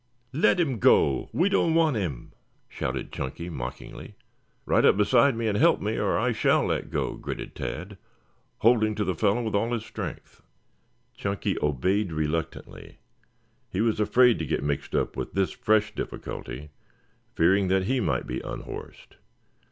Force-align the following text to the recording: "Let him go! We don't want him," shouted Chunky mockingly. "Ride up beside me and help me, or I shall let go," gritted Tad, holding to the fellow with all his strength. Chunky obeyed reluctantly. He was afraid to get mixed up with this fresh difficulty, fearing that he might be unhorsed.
"Let 0.33 0.59
him 0.59 0.79
go! 0.79 1.29
We 1.31 1.47
don't 1.47 1.75
want 1.75 1.95
him," 1.95 2.31
shouted 2.67 3.11
Chunky 3.11 3.51
mockingly. 3.51 4.15
"Ride 4.65 4.83
up 4.83 4.97
beside 4.97 5.35
me 5.35 5.45
and 5.47 5.55
help 5.55 5.79
me, 5.79 5.95
or 5.97 6.17
I 6.17 6.31
shall 6.31 6.65
let 6.65 6.89
go," 6.89 7.13
gritted 7.13 7.53
Tad, 7.53 7.99
holding 8.61 8.95
to 8.95 9.03
the 9.03 9.13
fellow 9.13 9.43
with 9.43 9.53
all 9.53 9.73
his 9.73 9.85
strength. 9.85 10.41
Chunky 11.15 11.55
obeyed 11.61 12.11
reluctantly. 12.11 12.97
He 13.69 13.81
was 13.81 13.99
afraid 13.99 14.39
to 14.39 14.45
get 14.47 14.63
mixed 14.63 14.95
up 14.95 15.15
with 15.15 15.33
this 15.33 15.51
fresh 15.51 15.93
difficulty, 15.93 16.71
fearing 17.35 17.67
that 17.67 17.83
he 17.83 17.99
might 17.99 18.25
be 18.25 18.39
unhorsed. 18.39 19.17